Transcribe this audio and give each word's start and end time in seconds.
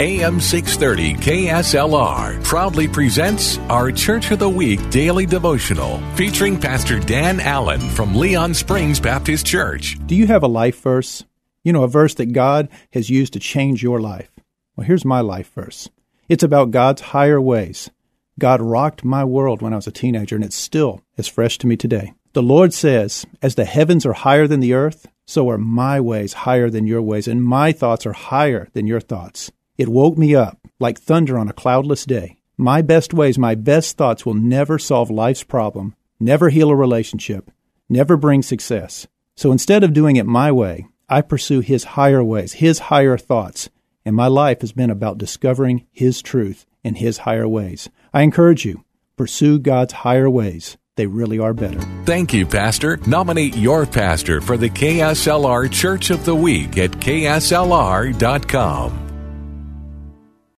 AM 0.00 0.40
630 0.40 1.14
KSLR 1.22 2.42
proudly 2.42 2.88
presents 2.88 3.58
our 3.68 3.92
Church 3.92 4.30
of 4.30 4.38
the 4.38 4.48
Week 4.48 4.80
daily 4.88 5.26
devotional 5.26 6.00
featuring 6.16 6.58
Pastor 6.58 6.98
Dan 6.98 7.38
Allen 7.40 7.78
from 7.90 8.16
Leon 8.16 8.54
Springs 8.54 8.98
Baptist 8.98 9.44
Church. 9.44 9.98
Do 10.06 10.14
you 10.14 10.26
have 10.28 10.42
a 10.42 10.48
life 10.48 10.80
verse? 10.80 11.24
You 11.62 11.74
know, 11.74 11.82
a 11.82 11.88
verse 11.88 12.14
that 12.14 12.32
God 12.32 12.70
has 12.94 13.10
used 13.10 13.34
to 13.34 13.38
change 13.38 13.82
your 13.82 14.00
life. 14.00 14.30
Well, 14.74 14.86
here's 14.86 15.04
my 15.04 15.20
life 15.20 15.52
verse 15.52 15.90
it's 16.26 16.42
about 16.42 16.70
God's 16.70 17.02
higher 17.02 17.40
ways. 17.40 17.90
God 18.38 18.62
rocked 18.62 19.04
my 19.04 19.24
world 19.24 19.60
when 19.60 19.74
I 19.74 19.76
was 19.76 19.86
a 19.86 19.92
teenager, 19.92 20.36
and 20.36 20.44
it's 20.44 20.56
still 20.56 21.02
as 21.18 21.28
fresh 21.28 21.58
to 21.58 21.66
me 21.66 21.76
today. 21.76 22.14
The 22.32 22.42
Lord 22.42 22.72
says, 22.72 23.26
As 23.42 23.56
the 23.56 23.66
heavens 23.66 24.06
are 24.06 24.14
higher 24.14 24.46
than 24.46 24.60
the 24.60 24.72
earth, 24.72 25.06
so 25.26 25.50
are 25.50 25.58
my 25.58 26.00
ways 26.00 26.32
higher 26.32 26.70
than 26.70 26.86
your 26.86 27.02
ways, 27.02 27.28
and 27.28 27.44
my 27.44 27.72
thoughts 27.72 28.06
are 28.06 28.14
higher 28.14 28.68
than 28.72 28.86
your 28.86 29.00
thoughts. 29.00 29.52
It 29.78 29.88
woke 29.88 30.18
me 30.18 30.34
up 30.34 30.58
like 30.78 30.98
thunder 30.98 31.38
on 31.38 31.48
a 31.48 31.52
cloudless 31.52 32.04
day. 32.04 32.36
My 32.58 32.82
best 32.82 33.14
ways, 33.14 33.38
my 33.38 33.54
best 33.54 33.96
thoughts 33.96 34.26
will 34.26 34.34
never 34.34 34.78
solve 34.78 35.10
life's 35.10 35.42
problem, 35.42 35.96
never 36.20 36.50
heal 36.50 36.70
a 36.70 36.76
relationship, 36.76 37.50
never 37.88 38.16
bring 38.16 38.42
success. 38.42 39.06
So 39.36 39.50
instead 39.50 39.82
of 39.82 39.94
doing 39.94 40.16
it 40.16 40.26
my 40.26 40.52
way, 40.52 40.86
I 41.08 41.22
pursue 41.22 41.60
His 41.60 41.84
higher 41.84 42.22
ways, 42.22 42.54
His 42.54 42.78
higher 42.78 43.16
thoughts, 43.16 43.70
and 44.04 44.14
my 44.14 44.26
life 44.26 44.60
has 44.60 44.72
been 44.72 44.90
about 44.90 45.18
discovering 45.18 45.86
His 45.90 46.20
truth 46.20 46.66
and 46.84 46.98
His 46.98 47.18
higher 47.18 47.48
ways. 47.48 47.88
I 48.12 48.22
encourage 48.22 48.64
you, 48.64 48.84
pursue 49.16 49.58
God's 49.58 49.94
higher 49.94 50.28
ways. 50.28 50.76
They 50.96 51.06
really 51.06 51.38
are 51.38 51.54
better. 51.54 51.80
Thank 52.04 52.34
you, 52.34 52.44
Pastor. 52.44 52.98
Nominate 53.06 53.56
your 53.56 53.86
pastor 53.86 54.42
for 54.42 54.58
the 54.58 54.68
KSLR 54.68 55.72
Church 55.72 56.10
of 56.10 56.26
the 56.26 56.34
Week 56.34 56.76
at 56.76 56.90
kslr.com. 56.90 58.22